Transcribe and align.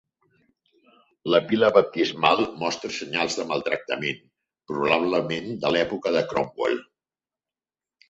La 1.33 1.41
pila 1.51 1.69
baptismal 1.75 2.41
mostra 2.63 2.91
senyals 2.97 3.39
de 3.43 3.47
maltractament, 3.53 4.19
probablement 4.75 5.57
de 5.63 5.75
l'època 5.79 6.19
de 6.21 6.29
Cromwell. 6.35 6.87